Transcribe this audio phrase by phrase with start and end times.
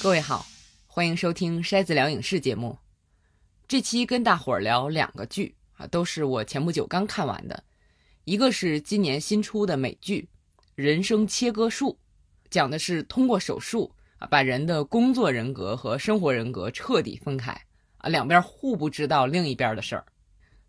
[0.00, 0.46] 各位好，
[0.86, 2.78] 欢迎收听筛子聊影视节目。
[3.66, 7.64] 这期跟大伙儿聊两个剧啊，都是我前不久刚看完的。
[8.22, 10.28] 一个是今年新出的美剧
[10.76, 11.90] 《人生切割术》，
[12.48, 17.50] 讲的是通过手术啊，把人的工作人格和生活人格彻底分开
[17.96, 20.06] 啊，两边互不知道另一边的事儿。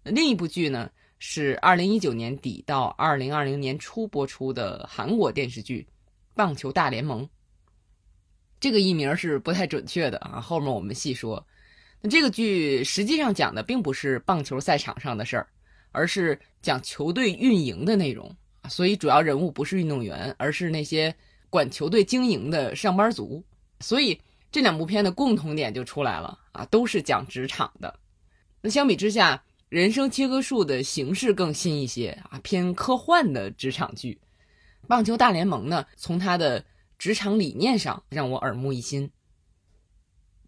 [0.02, 0.90] 另一部剧呢，
[1.20, 5.88] 是二零一九年底到二零二零年初播出的韩国电视剧
[6.34, 7.24] 《棒球大联盟》。
[8.60, 11.46] 这个译名是不太准确的啊，后面我们细说。
[12.02, 15.48] 那这个剧实际上讲的并不是棒球赛场上的事儿，
[15.92, 18.34] 而是讲球队运营的内容
[18.70, 21.14] 所以主要人物不是运动员，而是那些
[21.50, 23.44] 管球队经营的上班族。
[23.80, 24.20] 所以
[24.52, 27.98] 这两部片的共同点就出来了啊，都是讲职场的。
[28.62, 29.36] 那相比之下，
[29.70, 34.20] 《人生切割术》的形式更新一些啊，偏科幻的职场剧。
[34.88, 36.64] 《棒球大联盟》呢，从它的
[37.00, 39.10] 职场理念上让我耳目一新。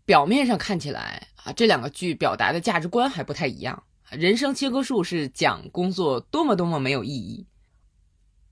[0.03, 3.83] 表面上看起来啊，这两个剧表达的价值观还不太一样。
[4.09, 7.47] 人生切割术是讲工作多么多么没有意义，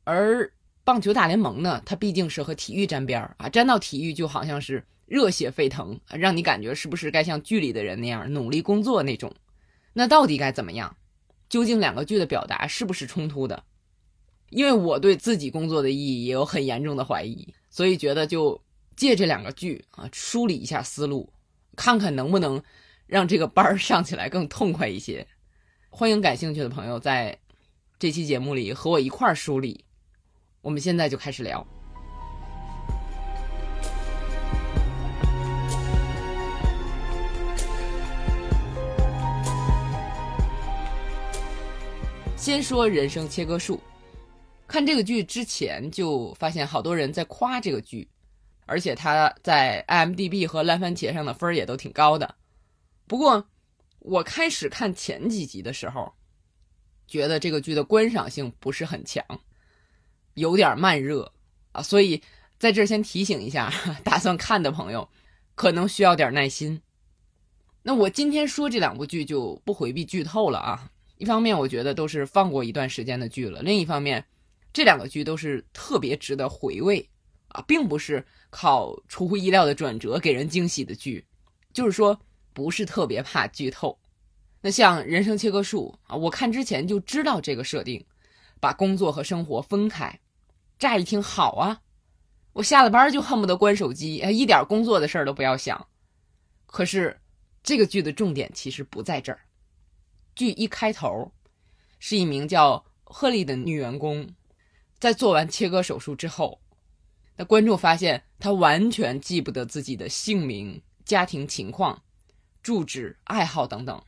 [0.05, 0.49] 而
[0.85, 9.35] 棒球大联盟呢，它毕竟是和体育沾边儿啊，沾到体育就好像是热血沸腾，让你感觉是不是该像剧里的人那样努力工作那种？
[9.91, 10.95] 那到底该怎么样？
[11.49, 13.65] 究竟两个剧的表达是不是冲突的？
[14.51, 17.53] 因为我对自己工作的意义也有很严重的怀疑。
[17.69, 18.59] 所以觉得就
[18.95, 21.31] 借这两个剧啊，梳理一下思路，
[21.75, 22.61] 看看能不能
[23.05, 25.25] 让这个班儿上起来更痛快一些。
[25.89, 27.37] 欢迎感兴趣的朋友在
[27.97, 29.85] 这期节目里和我一块儿梳理。
[30.61, 31.65] 我们现在就开始聊。
[42.35, 43.79] 先说人生切割术。
[44.69, 48.07] 看这个剧之前就发现好多人在夸这个剧，
[48.67, 52.35] 而且它在 IMDB 和烂番茄上的分儿也都挺高的。
[53.07, 53.43] 不过
[53.97, 56.13] 我开始看前几集的时候，
[57.07, 59.25] 觉得这个剧的观赏性不是很强，
[60.35, 61.33] 有点慢热
[61.71, 61.81] 啊。
[61.81, 62.21] 所以
[62.59, 65.09] 在这儿先提醒一下，打算看的朋友
[65.55, 66.79] 可能需要点耐心。
[67.81, 70.91] 那我今天说这两部剧就不回避剧透了啊。
[71.17, 74.23] 一方面我觉得都是放过一段时间的剧了，另一方面。
[74.71, 77.09] 这两个剧都是特别值得回味
[77.49, 81.25] 啊，并不是靠出乎意料的转折给人惊喜的剧，
[81.73, 82.19] 就是说
[82.53, 83.97] 不是特别怕剧透。
[84.61, 88.05] 那像《人生切割术》啊，我看之前就知道这个设定，
[88.59, 90.19] 把工作和生活分开，
[90.77, 91.81] 乍一听好啊，
[92.53, 95.87] 我下了班就恨不得关手机，一点工作的事儿都不要想。
[96.67, 97.19] 可是
[97.63, 99.39] 这个剧的重点其实不在这儿。
[100.35, 101.31] 剧一开头
[101.99, 104.29] 是一名叫赫利的女员工。
[104.99, 106.59] 在做完切割手术之后，
[107.37, 112.03] 那观众发现他完全记不得自己的姓名、家庭情况、
[112.61, 114.03] 住址、爱好等等，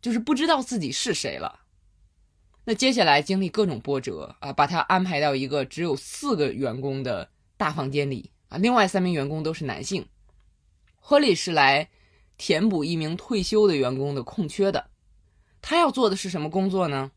[0.00, 1.60] 就是不知道自己是谁了。
[2.64, 10.06] 那接下来经历各种波折啊，把他安排到一个只有四个员工的大房间里啊，另外三名员工都是男性。
[11.00, 11.90] 亨利是来
[12.38, 14.88] 填补一名退休的员工的空缺的，
[15.60, 17.10] 他要做的是什么工作呢？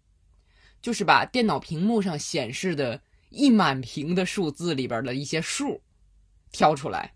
[0.86, 3.02] 就是把电脑屏幕上显示的
[3.32, 5.82] 一满屏的数字里边的一些数
[6.52, 7.16] 挑出来。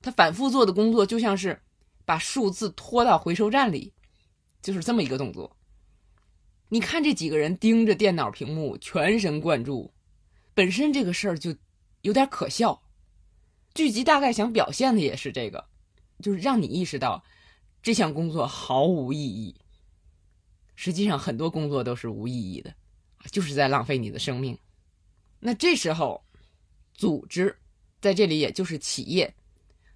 [0.00, 1.60] 他反复做的工作就像是
[2.06, 3.92] 把数字拖到回收站里，
[4.62, 5.58] 就是这么一个动作。
[6.70, 9.92] 你看这几个人盯着电脑屏幕，全神贯注，
[10.54, 11.54] 本身这个事儿就
[12.00, 12.82] 有点可笑。
[13.74, 15.66] 剧集大概想表现的也是这个，
[16.22, 17.22] 就是让你意识到
[17.82, 19.54] 这项工作毫无意义。
[20.74, 22.74] 实际上，很多工作都是无意义的，
[23.30, 24.58] 就是在浪费你的生命。
[25.40, 26.24] 那这时候，
[26.92, 27.56] 组织
[28.00, 29.34] 在这里也就是企业，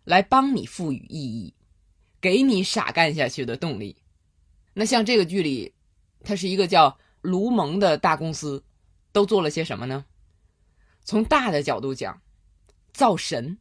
[0.04, 1.54] 来帮你赋予意义，
[2.20, 3.96] 给你傻干下去的动力。
[4.74, 5.72] 那像这个剧里，
[6.22, 8.62] 它是一个叫卢蒙的大公司，
[9.10, 10.04] 都做了些什么呢？
[11.02, 12.20] 从大的角度讲，
[12.92, 13.58] 造神。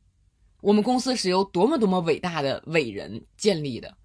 [0.59, 3.95] 我们公司是由多么多么伟大的伟人建立的。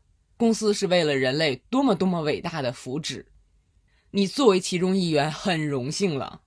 [0.43, 3.25] 公司是为了人类多么多么伟大的福祉，
[4.11, 6.43] 你作为其中一员很荣幸了，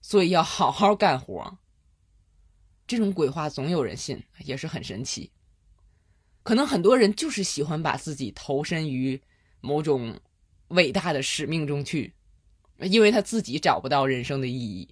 [0.00, 1.56] 所以要好好干活。
[2.84, 5.30] 这种鬼话总有人信，也是很神奇。
[6.42, 9.22] 可能很多人就是喜欢把自己投身于
[9.60, 10.18] 某种
[10.70, 12.12] 伟大的使命中去，
[12.80, 14.88] 因为他自己找不到人生的意义。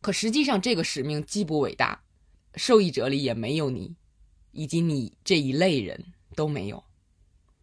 [0.00, 2.02] 可实际上，这个使命既不伟大，
[2.56, 3.94] 受益者里也没有你，
[4.50, 6.82] 以及你这一类人都没有。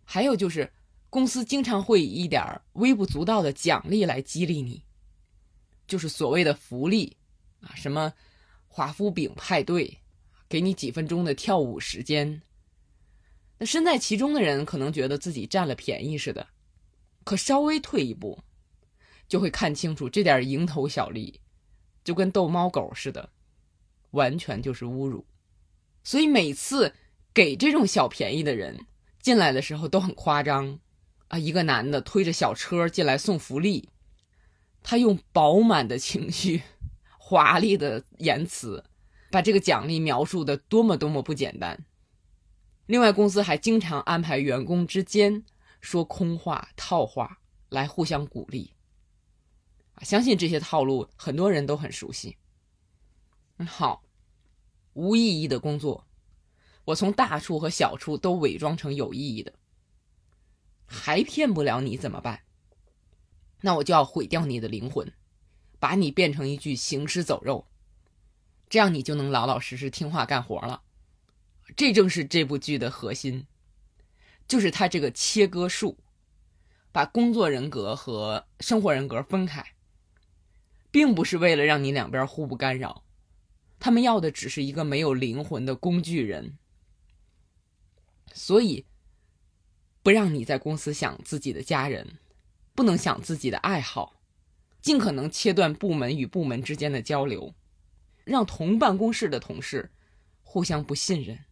[0.03, 0.71] 还有就是，
[1.09, 4.83] 公司经常会以一点微不足道的奖励来激励你，
[5.87, 7.17] 就是所谓的福利
[7.61, 8.13] 啊，什么
[8.67, 9.99] 华夫饼派对、
[10.49, 12.41] 给你几分钟的跳舞时间。
[13.59, 16.47] 那身在其中的人可能觉得自己占了便宜似的，
[17.23, 18.39] 可稍微退一步，
[19.27, 21.39] 就会看清楚这点蝇头小利，
[22.03, 23.29] 就跟逗猫狗似的，
[24.11, 25.25] 完全就是侮辱。
[26.03, 26.93] 所以每次
[27.33, 28.85] 给这种小便宜的人
[29.23, 30.79] 进来的时候都很夸张，
[31.29, 33.89] 啊，一个男的推着小车进来送福利，
[34.83, 36.61] 他用饱满的情绪、
[37.17, 38.83] 华丽的言辞，
[39.31, 41.85] 把这个奖励描述的多么多么不简单。
[42.85, 45.45] 另外，公司还经常安排员工之间
[45.79, 47.39] 说空话、套话
[47.69, 48.73] 来互相鼓励。
[50.01, 52.35] 相信这些套路很多人都很熟悉。
[53.55, 54.03] 嗯，好。
[54.95, 56.05] 无意义的工作，
[56.85, 59.53] 我从大处和小处都伪装成有意义的，
[60.85, 62.41] 还骗不了你怎么办？
[63.61, 65.13] 那我就要毁掉你的灵魂，
[65.79, 67.67] 把你变成一具行尸走肉，
[68.69, 70.81] 这样你就能老老实实听话干活了。
[71.77, 73.47] 这正是这部剧的核心，
[74.45, 75.97] 就是它这个切割术，
[76.91, 79.65] 把工作人格和生活人格分开，
[80.91, 83.05] 并不是为了让你两边互不干扰。
[83.79, 86.57] 他们要的只是一个没有灵魂的工具人，
[88.33, 88.85] 所以
[90.01, 92.17] 不让你在公司想自己的家人，
[92.75, 94.19] 不能想自己的爱好，
[94.81, 97.53] 尽可能切断部门与部门之间的交流，
[98.25, 99.91] 让同办公室的同事
[100.41, 101.45] 互相不信任，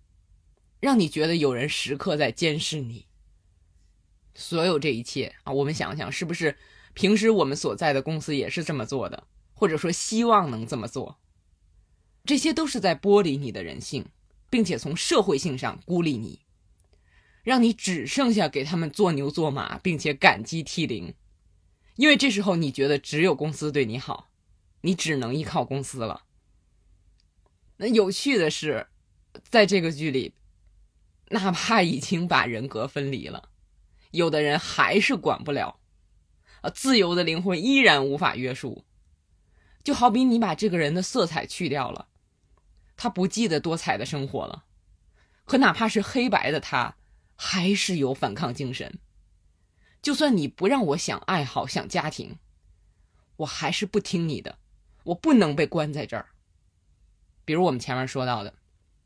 [0.79, 3.07] 让你觉得有人时刻在监视你。
[4.33, 6.57] 所有这一切啊，我们想想，是不是
[6.93, 11.19] 平时我们所在的公司也是这么做的，或者说希望能这么做？
[12.23, 14.05] 这些都是在剥离你的人性，
[14.49, 16.40] 并且从社会性上孤立你，
[17.43, 21.13] 让你只剩下给他们做牛做马，并且感激涕零。
[21.95, 24.29] 因为这时候你觉得只有公司对你好，
[24.81, 26.23] 你只能依靠公司了。
[27.77, 28.87] 那有趣的是，
[29.49, 30.33] 在这个剧里，
[31.29, 33.49] 哪怕已经把人格分离了，
[34.11, 35.79] 有的人还是管不了，
[36.61, 38.85] 啊，自由的灵魂依然无法约束。
[39.83, 42.07] 就好比你把这个人的色彩去掉了。
[42.95, 44.65] 他不记得多彩的生活了，
[45.45, 46.95] 可哪怕是黑白的他，
[47.43, 48.99] 还是有反抗精神。
[49.99, 52.37] 就算你不让我想爱好、想家庭，
[53.37, 54.59] 我还是不听你的。
[55.05, 56.27] 我不能被关在这儿。
[57.43, 58.53] 比如我们前面说到的，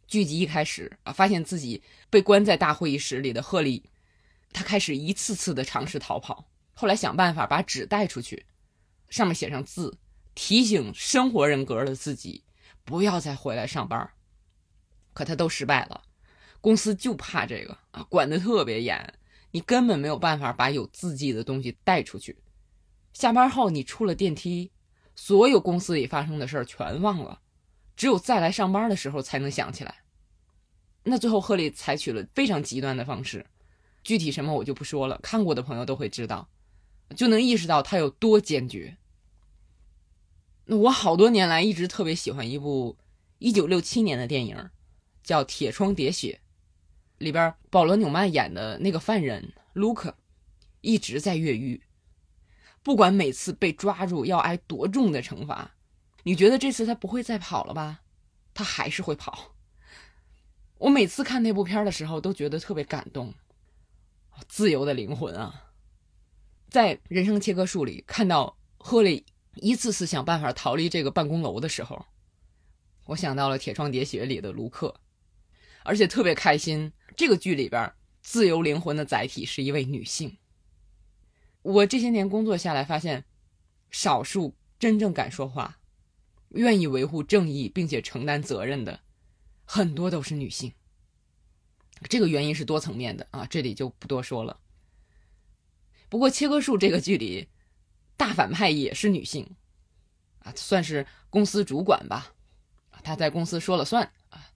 [0.06, 3.90] 剧集一开始啊，发现自己被关在大会议室里的赫利，
[4.52, 8.46] 他开始一次次的尝试逃跑，后来想办法把纸带出去，
[9.10, 9.98] 上面写上字，
[10.34, 12.44] 提醒生活人格的自己。
[12.84, 14.12] 不要再回来上班，
[15.14, 16.04] 可他都失败了。
[16.66, 19.14] 公司就怕这个啊，管得特别严，
[19.52, 22.36] 你根本没有办法把有字迹的东西带出去。
[23.14, 24.72] 下班后你出了电梯，
[25.16, 27.40] 所有公司里发生的事儿全忘了，
[27.96, 29.98] 只有再来上班的时候才能想起来。
[31.04, 33.46] 那最后赫利采取了非常极端的方式，
[34.04, 36.50] 具体什么我就不说了，看过的朋友都会知道，
[37.16, 38.98] 就能意识到他有多坚决。
[40.66, 42.98] 那我好多年来一直特别喜欢一部
[43.38, 44.72] 一九六七年的电影，
[45.22, 46.42] 叫《铁窗喋血》，
[47.18, 50.16] 里边保罗纽曼演的那个犯人卢克，
[50.82, 51.82] 一直在越狱，
[52.84, 55.76] 不管每次被抓住要挨多重的惩罚，
[56.24, 58.02] 你觉得这次他不会再跑了吧？
[58.54, 59.56] 他还是会跑。
[60.78, 63.34] 我每次看那部片的时候都觉得特别感动，
[64.48, 65.72] 自由的灵魂啊，
[66.70, 69.26] 在人生切割术里看到赫利。
[69.56, 72.06] 一次次想办法逃离这个办公楼的时候，
[73.06, 74.94] 我想到了《铁窗喋血》里的卢克，
[75.84, 76.92] 而且特别开心。
[77.16, 80.38] 这个剧里边，自由灵魂的载体是一位女性。
[81.62, 83.26] 我这些年工作下来发现，
[83.92, 85.80] 少数真正敢说话、
[86.50, 89.02] 愿意维护正义并且承担责任的，
[89.64, 90.74] 很多都是女性。
[92.10, 94.60] 这个原因是多层面的啊，这里就不多说了。
[96.10, 97.50] 不过《切割术》这个剧里。
[98.18, 99.58] 大反派也是女性，
[100.40, 102.34] 啊，算是公司主管吧，
[103.04, 104.52] 她在公司说了算啊。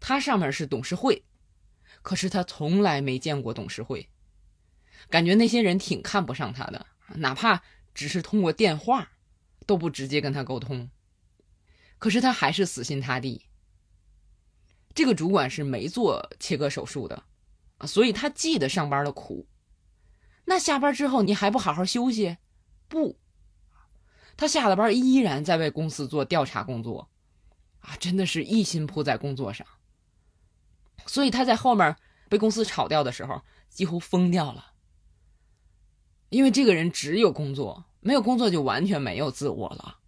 [0.00, 1.22] 她上面是董事会，
[2.02, 4.08] 可是他从来没见过董事会，
[5.10, 6.86] 感觉那些人挺看不上他的，
[7.16, 7.62] 哪怕
[7.94, 9.10] 只是通过电话，
[9.66, 10.90] 都不直接跟他沟通。
[11.98, 13.44] 可是他还是死心塌地。
[14.94, 17.24] 这个主管是没做切割手术的，
[17.78, 19.46] 啊，所以他记得上班的苦。
[20.44, 22.36] 那下班之后你还不好好休息？
[22.88, 23.18] 不，
[24.36, 27.10] 他下了班依然在为公司做调查工作，
[27.80, 29.66] 啊，真的是一心扑在工作上。
[31.08, 31.96] 所以他在后面
[32.28, 34.74] 被公司炒掉的时候，几乎疯掉了。
[36.28, 39.98] 因为这个人只有工作，没有工作就完全没有自我了，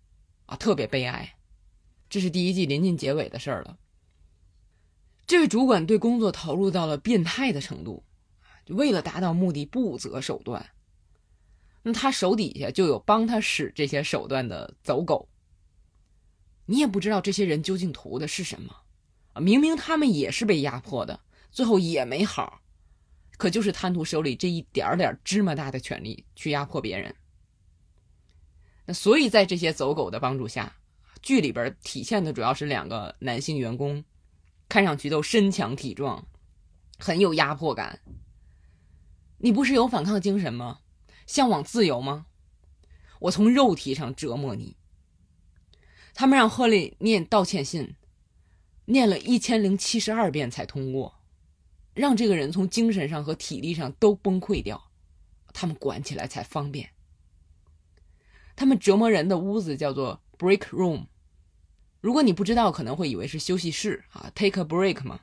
[0.47, 1.35] 啊，特别悲哀。
[2.11, 3.79] 这是第一季临近结尾的事儿了。
[5.27, 8.05] 这位主管对工作投入到了变态的程度，
[8.67, 10.71] 为了达到目的不择手段。
[11.83, 15.29] 那他手底下就有帮他使这些手段的走狗。
[16.67, 18.80] 你也不知道这些人究竟图的是什么！
[19.37, 21.21] 明明他们也是被压迫的，
[21.51, 22.63] 最后也没好，
[23.37, 27.15] 可就是贪图手里这一点点芝麻大的权利去压迫别人。
[28.87, 30.77] 那所以在这些走狗的帮助下，
[31.23, 34.05] 剧里边体现的主要是两个男性员工，
[34.69, 36.27] 看上去都身强体壮，
[36.99, 38.01] 很有压迫感。
[39.39, 40.81] 你不是有反抗精神吗？
[41.27, 42.27] 向往自由吗？
[43.21, 44.77] 我从肉体上折磨你。
[46.13, 47.95] 他们让赫利念道歉信，
[48.91, 51.15] 念了一千零七十二遍才通过，
[51.95, 54.91] 让这个人从精神上和体力上都崩溃掉，
[55.55, 56.91] 他们管起来才方便。
[58.57, 61.07] 他们折磨人的屋子叫做 break room，
[62.01, 65.21] 如果你不知道，可能会以为是休息室啊，take a break 嘛。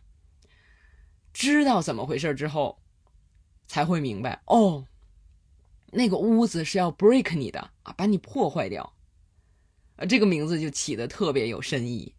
[1.34, 2.80] 知道怎么回事之后，
[3.68, 4.88] 才会明白哦。
[5.92, 8.94] 那个屋子是要 break 你的啊，把你破坏掉，
[9.98, 12.14] 呃，这个名字就起的特别有深意。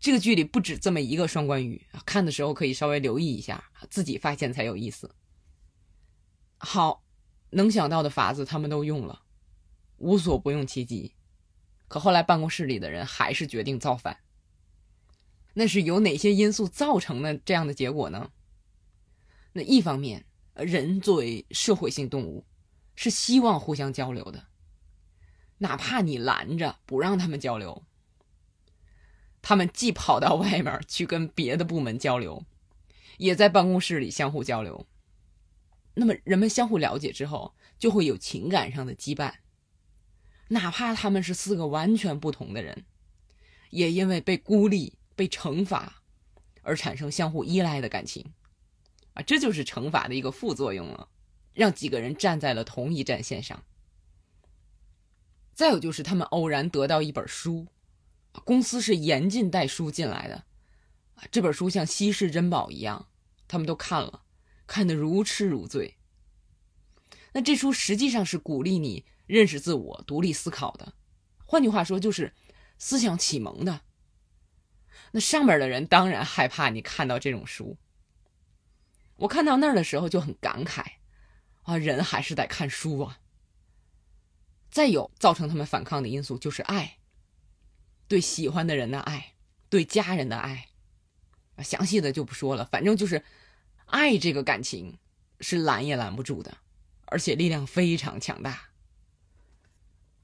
[0.00, 5.14] 这个剧里不止这么一个双关语，看的时候可以稍微留意一下，自己发现才有意思。
[6.58, 7.04] 好，
[7.50, 9.22] 能想到的法子他们都用了，
[9.98, 11.14] 无所不用其极。
[11.86, 14.18] 可后来办公室里的人还是决定造反。
[15.52, 18.32] 那是由哪些因素造成的这样的结果呢？
[19.52, 20.24] 那一方面。
[20.56, 22.44] 人作为社会性动物，
[22.94, 24.48] 是希望互相交流的，
[25.58, 27.82] 哪怕你拦着不让他们交流，
[29.42, 32.44] 他们既跑到外面去跟别的部门交流，
[33.18, 34.86] 也在办公室里相互交流。
[35.94, 39.34] 那么人们相互了解之后，就会有情感上的羁绊，
[40.48, 42.84] 哪怕他们是四个完全不同的人，
[43.70, 46.02] 也因为被孤立、被惩罚
[46.62, 48.32] 而产生相互依赖的感情。
[49.14, 51.08] 啊，这就是惩罚的一个副作用了，
[51.52, 53.64] 让几个人站在了同一战线上。
[55.52, 57.66] 再有就是他们偶然得到一本书，
[58.44, 60.44] 公司是严禁带书进来的，
[61.30, 63.08] 这本书像稀世珍宝一样，
[63.48, 64.22] 他们都看了，
[64.66, 65.96] 看得如痴如醉。
[67.32, 70.94] 那这书实际上是鼓励你认识自我、独立思考的，
[71.44, 72.32] 换句话说就是
[72.78, 73.82] 思想启蒙的。
[75.12, 77.76] 那上边的人当然害怕你看到这种书。
[79.16, 80.84] 我看到那儿的时候就很感慨，
[81.62, 83.18] 啊，人还是得看书啊。
[84.70, 86.99] 再有造成他们反抗的因素就是爱，
[88.10, 89.34] 对喜欢的人的爱，
[89.68, 90.66] 对家人的爱，
[91.62, 92.64] 详细的就不说了。
[92.64, 93.22] 反正就是
[93.86, 94.98] 爱这个感情
[95.38, 96.58] 是拦也拦不住的，
[97.04, 98.70] 而且力量非常强大。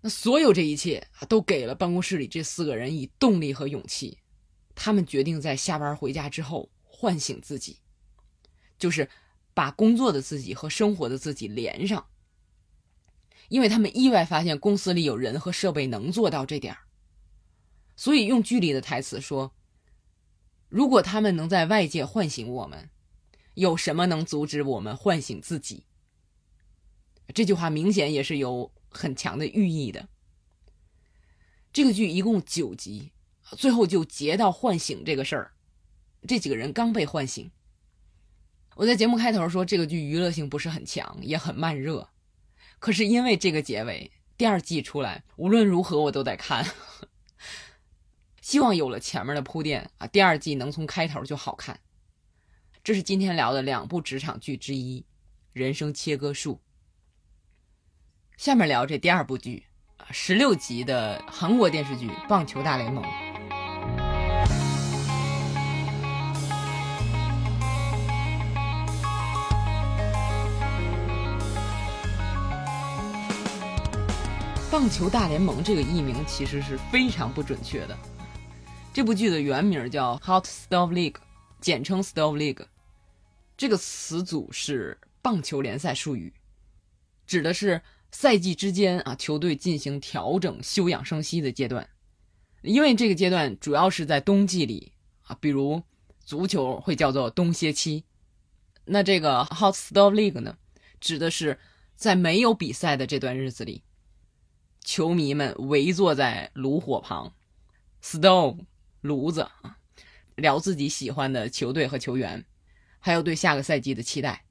[0.01, 4.19] 那所有这一切啊，都给了办公室里这四个人以动力和勇气。
[4.75, 7.79] 他们决定在下班回家之后唤醒自己。
[8.81, 9.09] 就是
[9.55, 12.05] 把工作的自己和生活的自己连上，
[13.49, 16.81] 因为他们意外发现公司里有人和设备能做到这点儿
[17.97, 19.53] 所以用剧里的台词说
[20.69, 22.91] ：“如果他们能在外界唤醒我们，
[23.55, 25.85] 有什么能阻止我们唤醒自己？”
[27.35, 30.09] 这句话明显也是有很强的寓意的。
[31.73, 33.11] 这个剧一共九集，
[33.57, 35.53] 最后就截到唤醒这个事儿，
[36.29, 37.51] 这几个人刚被唤醒。
[38.77, 42.09] 我在节目开头说这个剧娱乐性不是很强，也很慢热，
[42.79, 46.67] 可是因为这个结尾，第二季出来，无论如何我都得看。
[48.47, 51.81] 希望有了前面的铺垫啊，第二季能从开头就好看。
[52.85, 55.01] 这是今天聊的两部职场剧之一，
[55.53, 56.55] 《人生切割术》。
[58.37, 59.65] 下面聊这第二部剧
[59.97, 63.03] 啊，十六集的韩国电视剧《棒球大联盟》。
[74.71, 77.99] 棒球大联盟这个译名其实是非常不准确的。
[78.97, 81.17] 这部剧的原名叫 Hot Stove League，
[81.61, 82.65] 简称 Stove League。
[83.55, 86.33] 这个词组是棒球联赛术语，
[87.27, 91.87] 指的是赛季之间啊球队进行调整、休养生息的阶段。
[92.63, 94.93] 因为这个阶段主要是在冬季里
[95.25, 95.83] 啊，比如
[96.25, 98.03] 足球会叫做冬歇期。
[98.87, 100.57] 那这个 Hot Stove League 呢，
[101.01, 101.59] 指的是
[101.97, 103.83] 在没有比赛的这段日子里。
[104.81, 107.35] 球迷们围坐在炉火旁
[108.03, 108.61] ，stove
[109.07, 109.79] 炉子啊，
[110.35, 112.45] 聊自己喜欢的球队和球员，
[112.99, 114.45] 还有对下个赛季的期待。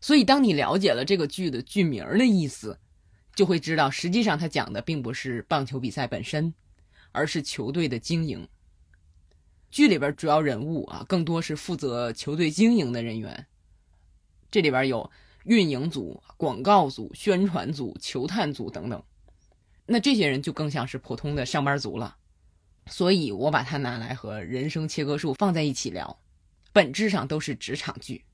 [0.00, 2.78] 所以，当你了解了这个剧的剧名的意思，
[3.36, 6.52] 就会知道，实际上它讲的并不是棒球比赛本身，
[7.12, 8.48] 而是球队的经营。
[9.70, 13.46] 剧里边主要人物啊，更多是负责球队经营的人员。
[14.50, 15.10] 这里边有
[15.44, 19.02] 运营组、广告组、宣传组、球探组等等。
[19.86, 22.16] 那这些人就更像是普通的上班族了。
[22.86, 26.18] 所以我把它拿来和《人生切割术》放在一起聊，
[26.72, 28.24] 本质上都是职场剧。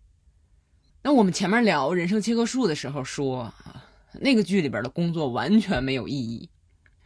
[1.03, 3.87] 那我们前面聊《人生切割术》的时候说啊，
[4.21, 6.51] 那个剧里边的工作完全没有意义，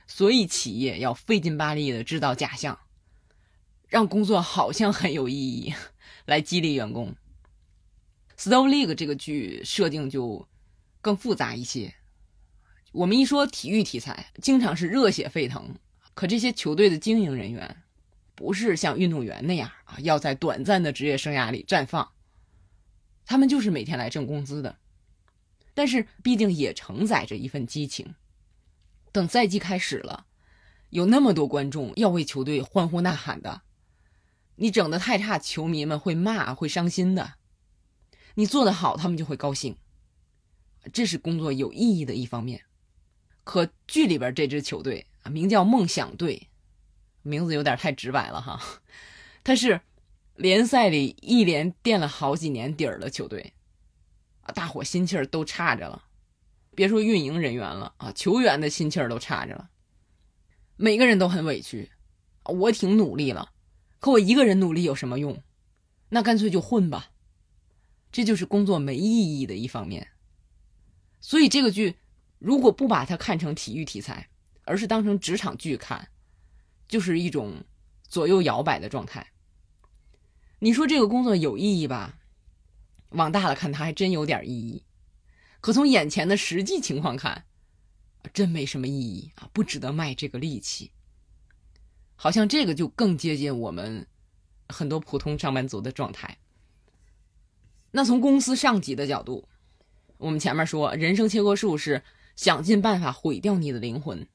[0.07, 2.79] 所以企业要费劲巴力的制造假象。
[3.89, 5.75] 让工作好像很有意义，
[6.25, 7.15] 来激励员工。
[8.43, 10.49] 《Stove League》这个剧设定就
[11.03, 11.95] 更复杂一些。
[12.93, 15.77] 我们一说体育题材，经常是热血沸腾，
[16.15, 17.83] 可这些球队的经营人员
[18.35, 22.13] 不是像运动员那样啊，要在短暂的职业生涯里绽放。
[23.25, 24.79] 他们就是每天来挣工资的，
[25.75, 28.15] 但是毕竟也承载着一份激情。
[29.13, 30.27] 等赛季开始了，
[30.91, 33.63] 有那么多观众要为球队欢呼呐喊的。
[34.57, 37.35] 你整的太差，球迷们会骂，会伤心的；
[38.35, 39.77] 你做的好，他们就会高兴。
[40.93, 42.63] 这是工作有意义的一方面。
[43.45, 46.49] 可剧里边这支球队，名叫梦想队，
[47.23, 48.61] 名字有点太直白了哈。
[49.45, 49.81] 他是
[50.35, 53.53] 联赛里一连垫了好几年底儿的球队
[54.43, 56.05] 啊，大伙心气儿都差着了。
[56.75, 59.69] 别说运营人员了啊，球员的心气儿都差着了。
[60.77, 61.91] 每个人都很委屈，
[62.45, 63.53] 我挺努力了。
[64.01, 65.43] 可我一个人努力有什么用？
[66.09, 67.11] 那干脆就混吧。
[68.11, 70.09] 这就是工作没意义的一方面。
[71.21, 71.97] 所以这个剧
[72.39, 74.29] 如果不把它看成体育题材，
[74.65, 76.09] 而是当成职场剧看，
[76.89, 77.65] 就是一种
[78.09, 79.27] 左右摇摆的状态。
[80.59, 82.19] 你说这个工作有意义吧？
[83.11, 84.85] 往大了看，它还真有点意义。
[85.61, 87.45] 可从眼前的实际情况看，
[88.33, 90.93] 真没什么意义啊，不值得卖这个力气。
[92.15, 94.07] 好像这个就更接近我们
[94.69, 96.39] 很多普通上班族的状态。
[97.91, 99.49] 那从公司上级的角度，
[100.19, 102.03] 我们前面说人生切割术是
[102.37, 104.27] 想尽办法毁掉你的灵魂，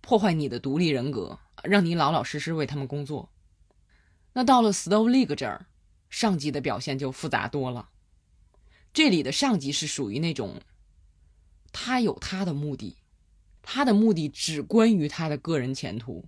[0.00, 3.30] 破坏你的独立人格，让你老老实实为他们工作。
[4.32, 5.66] 那到了 Stove League 这儿，
[6.08, 7.90] 上级的表现就复杂多了。
[8.92, 10.60] 这里的上级是属于那种，
[11.72, 12.96] 他有他的目的，
[13.62, 16.26] 他的目的只关于他的个人前途。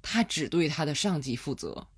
[0.00, 1.88] 他只对他的上级负责，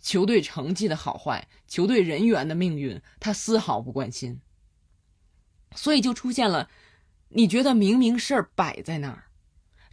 [0.00, 4.40] 球队成绩的好坏、球队人员的命运，他丝毫不关心。
[5.74, 6.70] 所以就出现了，
[7.30, 9.24] 你觉得明明事儿摆在那儿，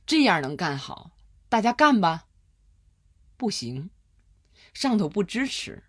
[0.09, 1.11] 这样能干好，
[1.49, 2.25] 大家干吧。
[3.37, 3.91] 不行，
[4.73, 5.83] 上头不支持，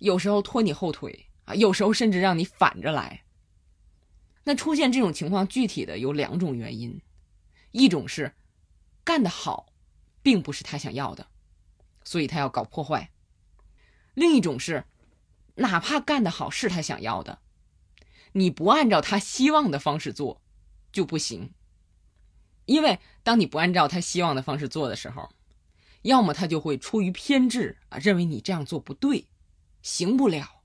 [0.00, 3.24] 有时候拖你后腿啊，有时候甚至让你反着来。
[4.44, 7.00] 那出现这种情况，具体的有两种原因，
[7.70, 8.34] 一种是
[9.02, 9.72] 干得好。
[10.22, 11.28] 并不是他想要的，
[12.04, 13.10] 所以他要搞破坏。
[14.12, 14.84] 另一种是，
[15.54, 17.40] 哪怕干得好是他想要的，
[18.32, 20.42] 你不按照他希望的方式做
[20.92, 21.54] 就不行。
[22.70, 25.28] 因为当你不按照他希望的方式做的时候，
[26.02, 29.26] 要么他就会出于偏执啊，认为你这样做不对，
[29.82, 30.62] 行不了；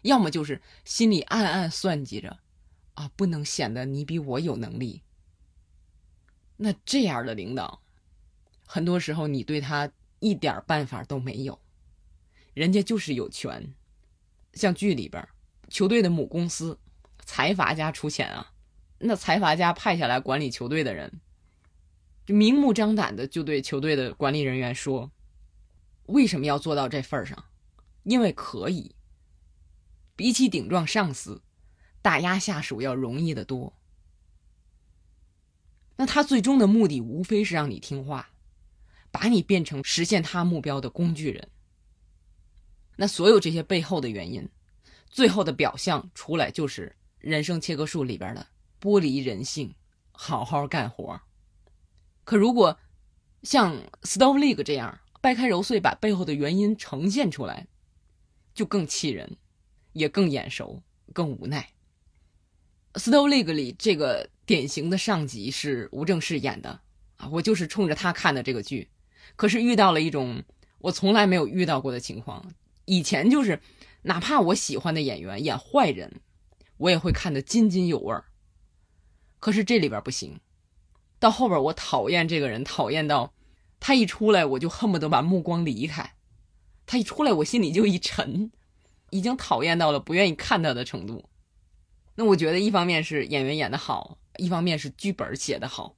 [0.00, 2.38] 要么就是心里暗暗算计着，
[2.94, 5.02] 啊，不能显得你比我有能力。
[6.56, 7.82] 那这样的领导。
[8.64, 11.60] 很多时候，你对他一点办法都没有，
[12.54, 13.74] 人家就是有权。
[14.54, 15.28] 像剧里边，
[15.68, 16.78] 球队的母公司
[17.26, 18.54] 财阀家出钱啊，
[19.00, 21.20] 那财阀家派下来管理球队的人，
[22.26, 25.10] 就明目张胆的就对球队的管理人员说
[26.06, 27.44] ：“为什么要做到这份儿上？
[28.02, 28.94] 因为可以。
[30.14, 31.42] 比起顶撞上司，
[32.02, 33.72] 打压下属要容易得多。
[35.96, 38.30] 那他最终的目的，无非是让你听话。”
[39.12, 41.48] 把你变成实现他目标的工具人。
[42.96, 44.46] 那所有这些背后的原因，
[45.08, 48.46] 最后的表象出来就是《人生切割术》里边的
[48.78, 49.74] 剥离人性，
[50.12, 51.18] 好好干活。
[52.26, 52.76] 可如果
[53.44, 57.68] 像《Stove League》这样掰开揉碎，把背后的原因呈现出来，
[58.52, 59.36] 就更气人，
[59.92, 61.70] 也更眼熟，更无奈。
[63.00, 66.80] 《Stove League》里这个典型的上级是吴正式演的
[67.16, 68.90] 啊，我就是冲着他看的这个剧。
[69.36, 70.42] 可是遇到了一种
[70.78, 72.52] 我从来没有遇到过的情况。
[72.86, 73.60] 以前就是，
[74.02, 76.20] 哪怕我喜欢的演员演坏人，
[76.76, 78.24] 我也会看得津津有味儿。
[79.38, 80.40] 可是这里边不行，
[81.18, 83.32] 到后边我讨厌这个人，讨厌到
[83.80, 86.14] 他一出来我就恨不得把目光离开。
[86.84, 88.50] 他一出来我心里就一沉，
[89.10, 91.28] 已经讨厌到了不愿意看他的程度。
[92.14, 95.96] 那我觉得一方面是演员演的好，一方面是剧本写的好，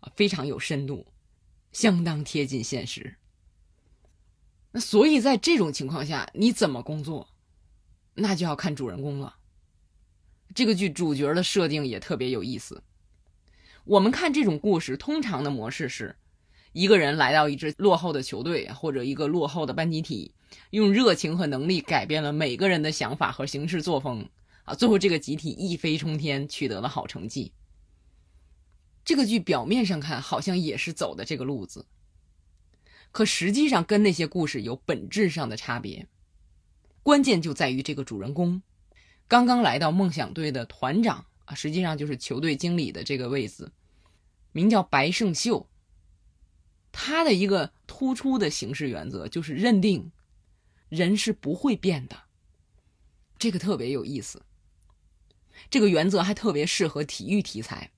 [0.00, 1.06] 啊，非常有深度。
[1.70, 3.16] 相当贴近现实。
[4.70, 7.28] 那所以在这种情况下，你怎么工作，
[8.14, 9.36] 那就要看主人公了。
[10.54, 12.82] 这个剧主角的设定也特别有意思。
[13.88, 16.14] 我们看这种故事，通常的模式是，
[16.72, 20.34] 一个人来到一支落后的球队或者一个落后的班集体，
[20.68, 24.28] 用热情和能力改变了每个人的想法和行事作风，
[24.64, 27.50] 啊，最后这个集体一飞冲天，取得了好成绩。
[29.06, 31.86] 这个剧表面上看好像也是走的这个路子，
[33.10, 36.06] 可实际上跟那些故事有本质上的差别。
[37.02, 38.60] 关键就在于这个主人公，
[39.26, 43.72] 刚刚来到梦想队的团长啊，实际上就是球队经理的这个位子。
[44.52, 45.68] 名叫白胜秀，
[46.90, 50.10] 他的一个突出的行事原则就是认定
[50.88, 52.24] 人是不会变的，
[53.38, 54.42] 这个特别有意思。
[55.70, 57.90] 这个原则还特别适合体育题材，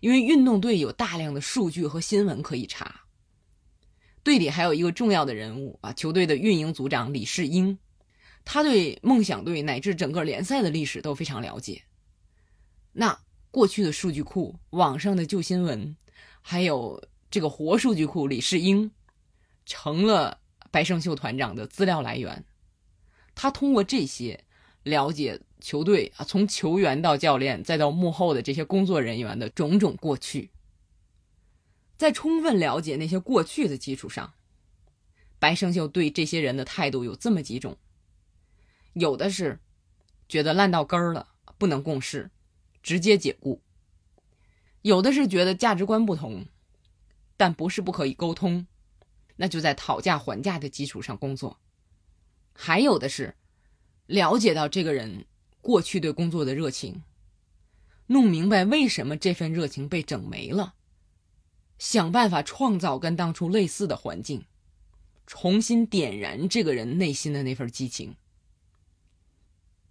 [0.00, 3.02] 因为运动队有大量的数据和新闻可以查。
[4.22, 7.78] 队里还有一个重要的人物啊，球队的运营组长李世英，
[8.44, 11.84] 他对梦想队乃至整个联赛的历史都非常了解。
[12.92, 13.20] 那。
[13.52, 15.94] 过去的数据库、网上的旧新闻，
[16.40, 18.90] 还有这个活数据库李世英，
[19.66, 22.44] 成了白胜秀团长的资料来源。
[23.34, 24.42] 他通过这些
[24.84, 30.50] 了解球队啊，从球员到教练，再到幕后的这些工作人员的种种过去。
[31.98, 34.32] 在充分了解那些过去的基础上，
[35.38, 37.76] 白胜秀对这些人的态度有这么几种：
[38.94, 39.60] 有的是
[40.26, 42.30] 觉得烂到根儿了，不能共事。
[42.82, 43.60] 直接解雇，
[44.82, 46.46] 有的是觉得价值观不同，
[47.36, 48.66] 但不是不可以沟通，
[49.36, 51.56] 那就在讨价还价的基础上工作；
[52.52, 53.36] 还有的是
[54.06, 55.24] 了解到这个人
[55.60, 57.02] 过去对工作的热情，
[58.08, 60.74] 弄明白为什么这份热情被整没了，
[61.78, 64.44] 想办法创造跟当初类似的环境，
[65.26, 68.16] 重新点燃这个人内心的那份激情。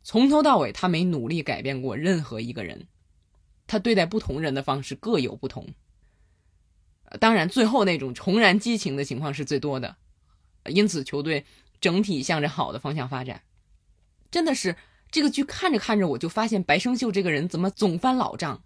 [0.04, 2.88] 从头到尾，他没努力改变过任何一个人，
[3.68, 5.68] 他对待不同人的方式各有不同。
[7.20, 9.98] 当然，最后那种重燃激情的情况是最多的，
[10.66, 11.46] 因此球队
[11.80, 13.44] 整体向着好的方向发展。
[14.32, 14.76] 真的是
[15.12, 18.64] 这个剧看着看着，我就发现白生秀这个人怎么总翻老账。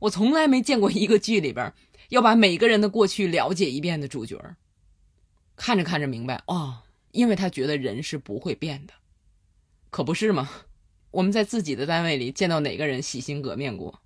[0.00, 1.72] 我从来没见过一个剧里边
[2.10, 4.38] 要把每个人的过去了解一遍的主角。
[5.56, 6.82] 看着看着明白哦，
[7.12, 8.92] 因为他觉得人是不会变的。
[9.96, 10.50] 可不是吗？
[11.10, 14.02] 我们在自己的单位里见到哪个人洗心革面过？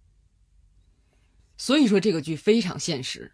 [1.56, 3.32] 所以说这个剧非常现实，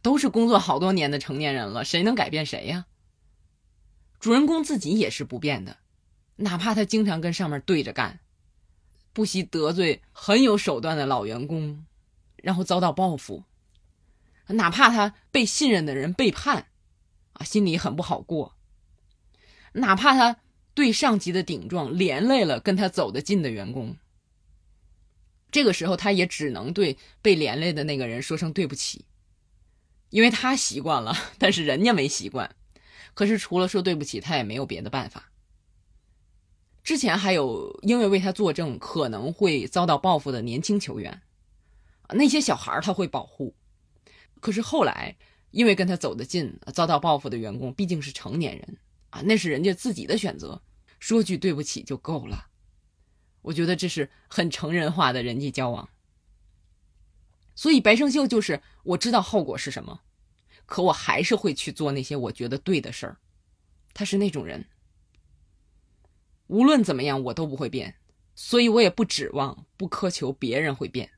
[0.00, 2.86] 都是工作好多年的成年人了，谁能改变谁呀？
[4.20, 5.78] 主人公自己也是不变的，
[6.36, 8.20] 哪怕他经常跟上面对着干，
[9.12, 11.84] 不惜得罪很有手段的老员工，
[12.36, 13.42] 然后遭到报复，
[14.46, 16.68] 哪怕他被信任的人背叛，
[17.32, 18.54] 啊，心里很不好过，
[19.72, 20.36] 哪怕他。
[20.78, 23.96] 对上级的顶撞，连累了跟他走得近的员工。
[25.50, 29.04] 这个时候，他也只能对被连累的那个人说声对不起，
[30.10, 32.54] 因为他习惯了，但是人家没习惯。
[33.14, 35.32] 可是除了说对不起，他也没有别的办法。
[36.84, 41.22] 之前还有因为为他作证可能会遭到报复的年轻球员，
[42.10, 43.52] 那些小孩他会保护。
[44.38, 45.16] 可是后来
[45.50, 48.78] 因为跟他走得近，遭到报复的员工毕竟是成年人
[49.10, 50.62] 啊，那是人家自己的选择。
[50.98, 52.48] 说句对不起就够了，
[53.42, 55.88] 我觉得这是很成人化的人际交往。
[57.54, 60.02] 所以白胜秀就是我知道后果是什么，
[60.66, 63.18] 可我还是会去做那些我觉得对的事儿。
[63.94, 64.66] 他是那种人，
[66.46, 67.96] 无论怎么样我都不会变，
[68.34, 71.10] 所以我也不指望、不苛求别人会变。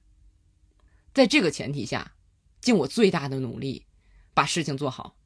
[1.13, 2.15] 在这个前提下，
[2.61, 3.85] 尽我最大的努力
[4.33, 5.17] 把事情做好。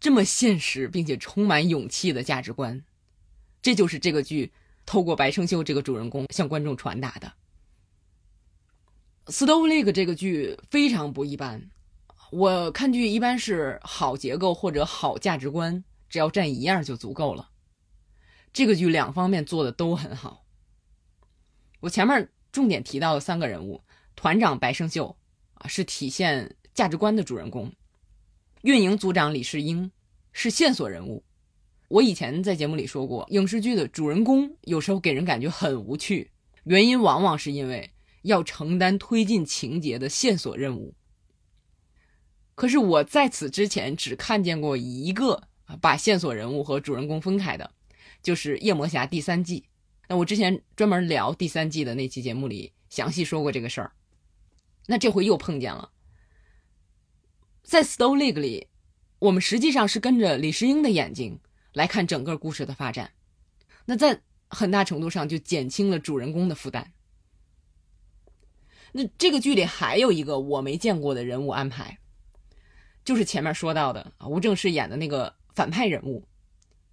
[0.00, 2.84] 这么现实并且充满勇气的价值观。
[3.60, 4.52] 这就是这个剧
[4.86, 7.32] 透过白胜秀这个主人公向观众传达的。
[9.30, 11.70] 《Stove Lake》这个剧非常不一般，
[12.30, 17.50] 我看剧一般是好结构或者好价值观，只要占一样就足够了。
[18.54, 20.46] 这个剧两方面做的都很好。
[21.80, 23.82] 我前面重点提到的三个人物，
[24.16, 25.14] 团长白胜秀
[25.54, 27.70] 啊是体现价值观的主人公，
[28.62, 29.92] 运营组长李世英
[30.32, 31.22] 是线索人物。
[31.88, 36.30] 我以前在节目里说过，影视剧的主人公有时候给人感觉很无趣，
[36.64, 37.90] 原因往往是因为
[38.22, 40.94] 要承担推进情节的线索任务。
[42.54, 45.44] 可是我在此之前只看见过一个
[45.80, 47.70] 把线索人物和主人公分开的，
[48.22, 49.64] 就是《夜魔侠》第三季。
[50.08, 53.92] 那我之前专门聊第三季的那期节目里详细说过这个事儿。
[54.86, 55.90] 那这回又碰见了，
[57.62, 58.68] 在《Stone League》里。
[59.20, 61.40] 我们实际上是跟着李世英的眼睛
[61.78, 63.12] 来看整个故事的发展，
[63.84, 66.92] 那在很大程度上就减轻了主人公的负担。
[68.90, 71.96] 那这个剧里还有一个我没见过的人物安排，
[73.04, 76.26] 就是前面说到的吴正式演的那个反派人物，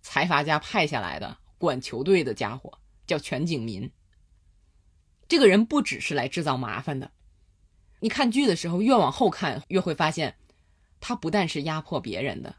[0.04, 2.72] 财阀家派下来的管球队的家伙，
[3.08, 3.92] 叫全景民。
[5.28, 7.10] 这个人不只是来制造麻烦的，
[8.02, 10.36] 你看剧的时候越往后看，越会发现，
[11.00, 12.56] 他不但是压迫别人的，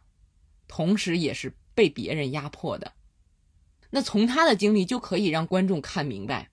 [0.66, 2.94] 同时也是被别人压迫的。
[3.90, 6.50] 那从他的经历就可以让观众看明白，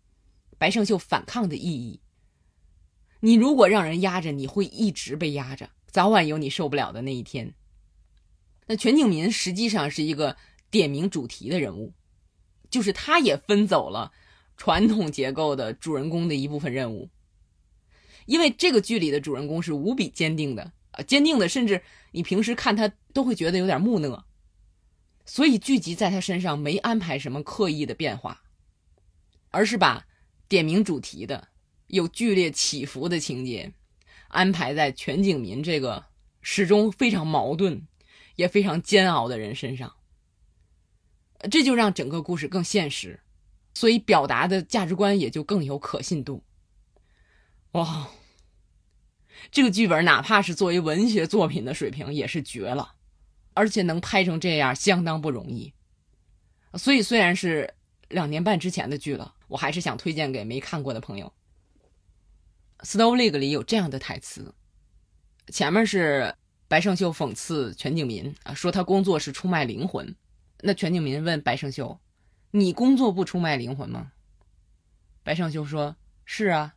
[0.59, 1.99] 白胜秀反抗的意义。
[3.21, 7.55] 你如果让人压着，你会一直被压着，早晚有你受不了的那一天。
[8.67, 10.37] 那全景民实际上是一个
[10.69, 11.93] 点名主题的人物，
[12.69, 14.11] 就是他也分走了
[14.57, 17.09] 传统结构的主人公的一部分任务。
[18.25, 21.81] 因为这个剧里的主人公是无比坚定的啊，坚定的，甚至
[22.11, 24.25] 你平时看他都会觉得有点木讷，
[25.25, 28.43] 所以剧集在他身上没安排什么刻意的变化，
[29.51, 30.05] 而是把
[30.47, 31.49] 点名主题的。
[31.87, 33.71] 有剧烈起伏的情节，
[34.29, 36.03] 安排在全景民这个
[36.41, 37.87] 始终非常矛盾、
[38.35, 39.93] 也非常煎熬的人身上，
[41.51, 43.19] 这就让整个故事更现实，
[43.75, 46.43] 所以表达的价值观也就更有可信度。
[47.73, 48.09] 哇，
[49.51, 52.95] 这个剧本哪怕是作为文学作品的水平也是绝了，
[53.53, 55.73] 而且能拍成这样相当不容易。
[56.75, 57.73] 所以虽然是
[58.09, 61.31] 两年半之前的剧了，我还是想推荐给没看过的朋友。
[62.85, 64.53] 《Snow League》里有这样的台词，
[65.47, 66.35] 前面是
[66.67, 70.15] 白胜秀讽刺全景民啊，说他工作是出卖灵魂。
[70.59, 71.99] 那全景民问白胜秀
[72.51, 74.11] ：“你工作不出卖灵魂吗？”
[75.23, 76.75] 白胜秀说：“是啊。”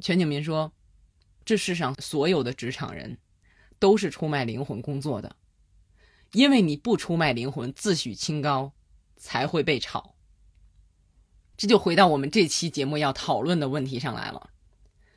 [0.00, 0.72] 全景民说
[1.44, 3.18] ：“这世上所有的职场人，
[3.78, 5.36] 都是出卖灵魂工作的，
[6.32, 8.72] 因为你不出卖灵魂，自诩清高，
[9.16, 10.14] 才会被炒。”
[11.56, 14.50] 这就回到我们这期节目要讨论的问题上来了。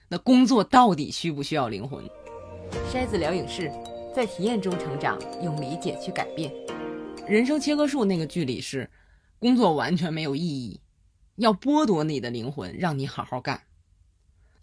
[0.08, 2.04] 那工作到底需不需要灵魂？
[2.92, 3.72] 筛子聊影视，
[4.16, 6.52] 在体验中成长，用理解去改变。
[7.28, 8.90] 人生切割术那个剧里是，
[9.38, 10.82] 工作完全没有意义，
[11.36, 13.62] 要剥夺你的灵魂，让你好好干。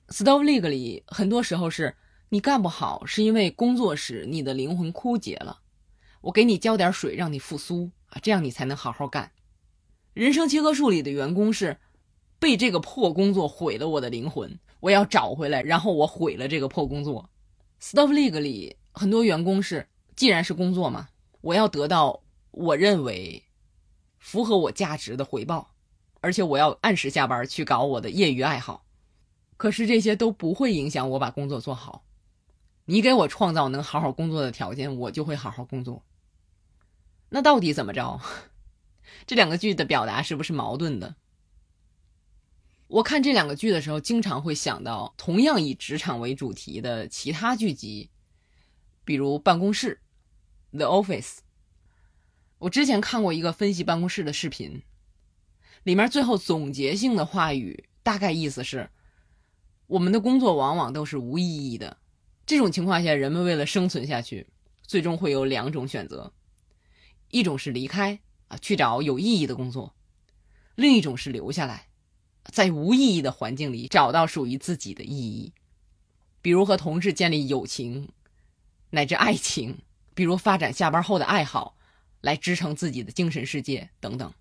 [0.09, 1.95] Stove League 里很多时候是
[2.31, 5.61] 你干不好，是因为工作时你的灵魂枯竭了，
[6.21, 9.33] 我给你浇点水让你复苏啊，这样你才能好好干。
[10.13, 11.79] 人生切割术里的员工是
[12.39, 14.59] 被这个破工作毁了我的灵魂。
[14.81, 17.31] 我要找回来，然后我毁了这个破工作。
[17.81, 21.09] Stuff League 里很多员工是，既然是工作嘛，
[21.41, 23.43] 我要得到我认为
[24.19, 25.71] 符合我价值的回报，
[26.21, 28.85] 而且我要按时下班去搞我的业余爱好。
[29.57, 32.05] 可是这些都不会影响我把工作做好。
[32.91, 36.03] 你给我创造能好好工作的条件，我就会好好工作。
[37.29, 38.19] 那到底怎么着？
[39.29, 41.17] 这两个剧的表达是不是矛盾的？
[42.87, 48.09] 我看这两个剧的时候，经常会想到同样以职场为主题的其他剧集，
[49.05, 50.01] 比如《办公室》
[50.79, 51.41] （The Office）。
[52.57, 54.83] 我之前看过一个分析办公室的视频，
[55.83, 58.89] 里面最后总结性的话语大概意思是：
[59.89, 61.99] 我们的工作往往都是无意义的。
[62.49, 64.47] 这种情况下，人们为了生存下去，
[64.81, 66.33] 最终会有两种选择：
[67.31, 69.93] 一种是离开啊，去找有意义的工作；
[70.75, 71.89] 另一种是留下来。
[72.51, 75.53] 在无意义的环境里找到属于自己的意义，
[76.41, 78.09] 比如和同事建立友情，
[78.89, 79.75] 乃至爱情；
[80.15, 81.77] 比如发展下班后的爱好，
[82.23, 84.33] 来支撑自己的精神世界等等。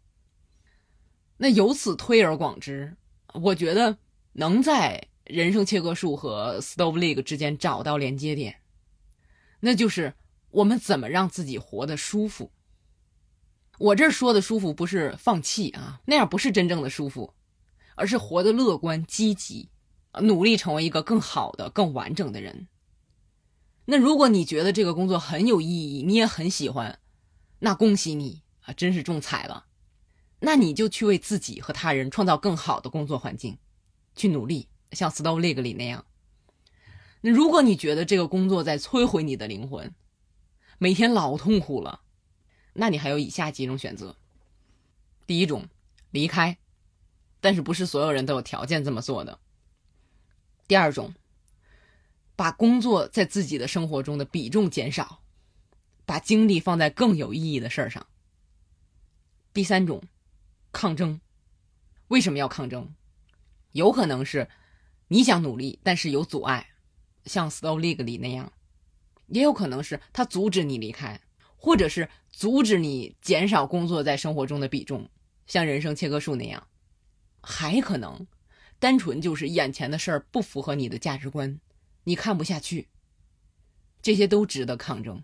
[1.35, 2.95] 那由此推而广之，
[3.33, 3.97] 我觉得
[4.31, 8.61] 能在人生切割术和 Stove League 之间找到连接点，
[9.59, 10.13] 那就是
[10.51, 12.51] 我们怎么让自己活得舒服。
[13.79, 17.33] 我这说的舒服不是放弃啊，那样不是真正的舒服。
[17.99, 19.69] 而是活得乐观积极，
[20.21, 22.67] 努力成为一个更好的、更完整的人。
[23.85, 26.99] 那如果你觉得这个工作很有意义，你也很喜欢，
[27.57, 29.65] 那恭喜你啊，真是中彩了。
[30.41, 33.57] 那你就去为自己和他人创造更好的工作环境，
[34.15, 36.05] 去努力，像《Stove League》里那样。
[37.21, 39.93] 那如果你觉得这个工作在摧毁你的灵魂，
[40.77, 42.01] 每天老痛苦了，
[42.73, 44.15] 那你还有以下几种选择：
[45.25, 45.67] 第一种，
[46.11, 46.57] 离开。
[47.39, 49.39] 但是不是所有人都有条件这么做的。
[50.67, 51.13] 第二种，
[52.35, 55.21] 把工作在自己的生活中的比重减少，
[56.05, 58.05] 把精力放在更有意义的事儿上。
[59.53, 60.03] 第三种，
[60.71, 61.19] 抗争。
[62.09, 62.93] 为什么要抗争？
[63.71, 64.49] 有可能是
[65.09, 66.67] 你想努力，但是有阻碍，
[67.25, 68.51] 像《Slow League》里那样；
[69.27, 71.19] 也有可能是他阻止你离开，
[71.55, 75.09] 或者是阻止你减少工作在生活中的比重，
[75.45, 76.67] 像人生切割术那样。
[77.41, 78.27] 还可能，
[78.79, 81.59] 单纯就是眼前的事儿不符合你的价值观，
[82.03, 82.89] 你看不下去。
[84.01, 85.23] 这些都值得抗争。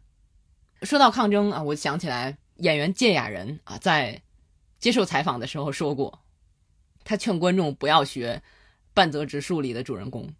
[0.82, 4.22] 说到抗争啊，我想起来演员芥雅人啊，在
[4.80, 6.24] 接受采访的时候说过，
[7.04, 8.42] 他劝观众不要学
[8.94, 10.34] 半泽直树里的主人公。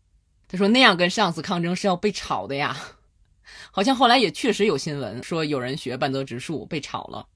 [0.48, 2.78] 他说那样跟上司抗争是要被炒的呀。
[3.72, 7.28] 好像后来也确实有新闻说有人学半泽直树被炒了。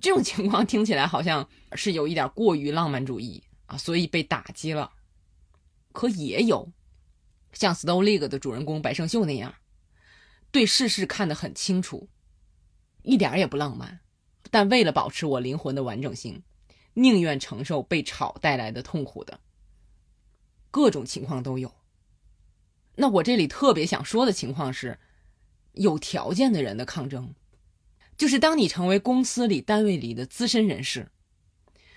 [0.00, 4.90] 这种情况听起来好像是有一点过于浪漫主义啊，所以被打击了。
[5.92, 6.70] 可也有
[7.52, 9.54] 像《Stone League》的主人公白胜秀那样。
[10.50, 12.08] 对世事看得很清楚，
[13.02, 14.00] 一点也不浪漫，
[14.50, 16.42] 但为了保持我灵魂的完整性，
[16.94, 19.40] 宁愿承受被炒带来的痛苦的
[20.74, 21.72] 各种情况都有。
[22.96, 24.98] 那我这里特别想说的情况是，
[25.70, 27.32] 有条件的人的抗争，
[28.16, 31.12] 就是当你成为公司里、单位里的资深人士，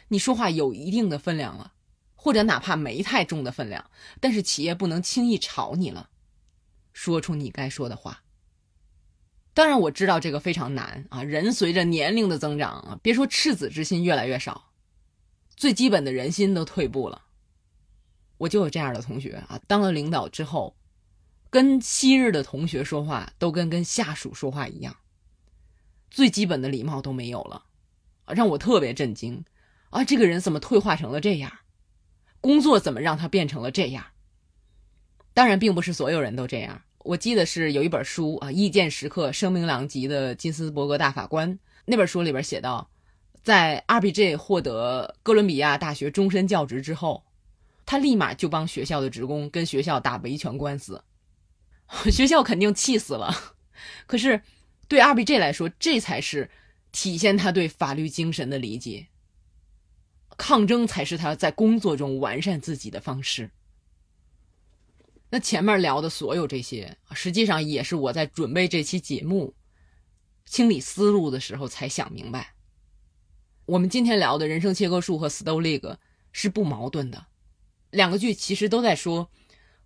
[0.09, 1.73] 你说话有一定的分量了，
[2.13, 6.11] 或者哪怕没太重的分量，但是企业不能轻易炒你了，
[6.93, 8.25] 说出你该说的话。
[9.55, 11.23] 当然我知道这个非常难啊！
[11.23, 14.71] 人随着年龄的增长啊，别说赤子之心越来越少，
[15.55, 17.23] 最基本的人心都退步了。
[18.37, 20.75] 我就有这样的同学啊，当了领导之后，
[21.49, 24.95] 跟昔日的同学说话都跟跟下属说话一样，
[26.09, 27.65] 最基本的礼貌都没有了，
[28.27, 29.43] 让我特别震惊
[29.89, 30.03] 啊！
[30.03, 31.51] 这个人怎么退化成了这样？
[32.39, 34.05] 工作怎么让他变成了这样？
[35.33, 36.81] 当然，并不是所有人都这样。
[36.99, 42.89] 我记得是有一本书啊，《意见时刻》声名狼藉的金斯伯格大法官那本书里边写到，
[43.43, 47.23] 在 RBJ 获得哥伦比亚大学终身教职之后，
[47.87, 51.03] 他立马就帮学校的职工跟学校打维权官司，
[52.11, 53.33] 学校肯定气死了。
[54.05, 54.41] 可是
[54.89, 56.51] 对 RBJ 来说，这才是
[56.91, 59.07] 体现他对法律精神的理解。
[60.37, 63.49] 抗争才是他在工作中完善自己的方式。
[65.29, 69.55] 那前面聊的所有这些，实际上也是我在准备这期节目、
[70.45, 72.53] 清理思路的时候才想明白。
[73.65, 75.97] 我们今天聊的人生切割术和 Stone League
[76.31, 77.25] 是不矛盾的，
[77.91, 79.29] 两个剧其实都在说，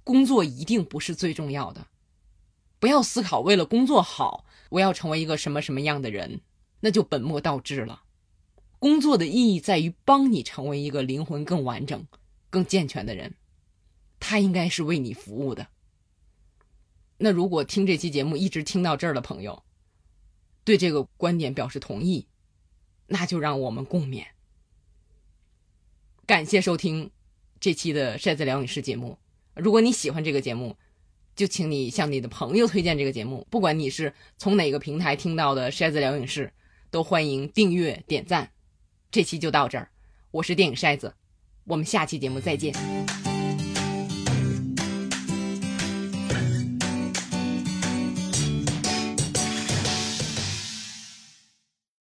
[0.03, 1.87] 工作一定不是最重要的，
[2.79, 6.41] 不要思考为了工作好，我要成为一个什么什么样的人，
[6.79, 8.03] 那就本末倒置了。
[8.79, 12.07] 工作的意义在于帮你成为一个灵魂更完整、
[12.49, 13.35] 更健全的人。
[14.19, 15.67] 他应该是为你服务的。
[17.17, 19.63] 那如果听这期节目一直听到这儿的朋友，
[20.63, 22.27] 对这个观点表示同意，
[23.05, 24.25] 那就让我们共勉。
[26.25, 27.11] 感谢收听
[27.61, 29.17] 这期的《筛子聊影视》节目。
[29.53, 30.75] 如果你喜欢这个节目，
[31.35, 33.45] 就请你向你的朋友推荐这个节目。
[33.51, 36.47] 不管你是从哪个平台听到的《筛子疗影视》，
[36.89, 38.49] 都欢迎订阅点赞。
[39.11, 39.91] 这期就到这儿，
[40.31, 41.13] 我是电影筛子，
[41.65, 42.73] 我们下期节目再见。